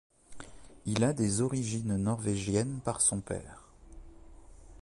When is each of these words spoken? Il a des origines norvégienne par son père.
Il 0.87 1.03
a 1.03 1.13
des 1.13 1.41
origines 1.41 1.95
norvégienne 1.95 2.79
par 2.83 3.01
son 3.01 3.21
père. 3.21 3.69